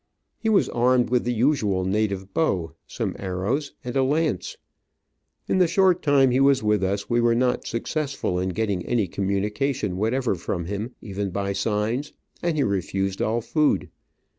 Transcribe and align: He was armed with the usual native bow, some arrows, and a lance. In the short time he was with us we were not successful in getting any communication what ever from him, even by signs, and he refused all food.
He 0.39 0.49
was 0.49 0.67
armed 0.67 1.11
with 1.11 1.25
the 1.25 1.31
usual 1.31 1.85
native 1.85 2.33
bow, 2.33 2.73
some 2.87 3.15
arrows, 3.19 3.73
and 3.83 3.95
a 3.95 4.01
lance. 4.01 4.57
In 5.47 5.59
the 5.59 5.67
short 5.67 6.01
time 6.01 6.31
he 6.31 6.39
was 6.39 6.63
with 6.63 6.83
us 6.83 7.07
we 7.07 7.21
were 7.21 7.35
not 7.35 7.67
successful 7.67 8.39
in 8.39 8.49
getting 8.49 8.83
any 8.87 9.07
communication 9.07 9.97
what 9.97 10.15
ever 10.15 10.33
from 10.33 10.65
him, 10.65 10.95
even 11.03 11.29
by 11.29 11.53
signs, 11.53 12.13
and 12.41 12.57
he 12.57 12.63
refused 12.63 13.21
all 13.21 13.41
food. 13.41 13.89